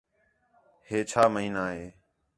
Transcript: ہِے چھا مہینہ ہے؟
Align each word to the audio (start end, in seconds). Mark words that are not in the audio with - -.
ہِے 0.87 0.99
چھا 1.09 1.23
مہینہ 1.33 1.63
ہے؟ 1.73 1.85